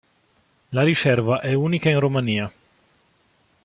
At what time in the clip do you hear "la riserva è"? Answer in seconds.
0.71-1.53